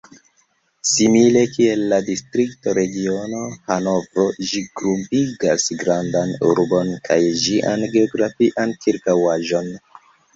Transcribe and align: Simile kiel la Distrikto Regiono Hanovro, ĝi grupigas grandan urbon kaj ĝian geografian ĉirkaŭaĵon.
Simile 0.91 1.41
kiel 1.55 1.81
la 1.89 1.97
Distrikto 2.05 2.71
Regiono 2.77 3.41
Hanovro, 3.75 4.25
ĝi 4.51 4.63
grupigas 4.81 5.65
grandan 5.83 6.31
urbon 6.53 6.89
kaj 7.09 7.19
ĝian 7.43 7.85
geografian 7.97 8.73
ĉirkaŭaĵon. 8.87 9.71